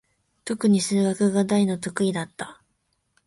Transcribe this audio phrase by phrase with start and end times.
[0.45, 2.59] とくに数学が大の得意だった。